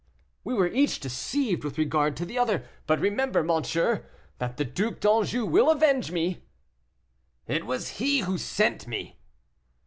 [0.43, 4.03] "We were each deceived with regard to the other; but remember, monsieur,
[4.39, 6.41] that the Duc d'Anjou will avenge me."
[7.45, 9.19] "It was he who sent me."